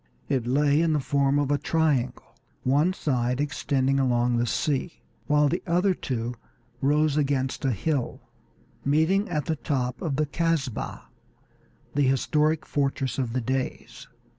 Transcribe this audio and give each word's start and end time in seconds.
It 0.29 0.47
lay 0.47 0.81
in 0.81 0.93
the 0.93 0.99
form 0.99 1.37
of 1.37 1.51
a 1.51 1.59
triangle, 1.59 2.35
one 2.63 2.91
side 2.91 3.39
extending 3.39 3.99
along 3.99 4.37
the 4.37 4.47
sea, 4.47 5.03
while 5.27 5.47
the 5.47 5.61
other 5.67 5.93
two 5.93 6.33
rose 6.81 7.17
against 7.17 7.63
a 7.65 7.71
hill, 7.71 8.19
meeting 8.83 9.29
at 9.29 9.45
the 9.45 9.57
top 9.57 10.01
at 10.01 10.17
the 10.17 10.25
Casbah, 10.25 11.03
the 11.93 12.01
historic 12.01 12.65
fortress 12.65 13.19
of 13.19 13.33
the 13.33 13.41
Deys. 13.41 14.07